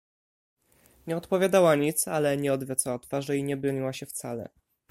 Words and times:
"Nie 1.07 1.17
odpowiadała 1.17 1.75
nic, 1.75 2.07
ale 2.07 2.37
nie 2.37 2.53
odwracała 2.53 2.99
twarzy 2.99 3.37
i 3.37 3.43
nie 3.43 3.57
broniła 3.57 3.93
się 3.93 4.05
wcale." 4.05 4.49